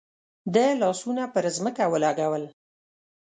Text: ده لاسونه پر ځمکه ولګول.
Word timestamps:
ده 0.53 0.65
لاسونه 0.81 1.23
پر 1.33 1.45
ځمکه 1.57 1.83
ولګول. 1.93 2.43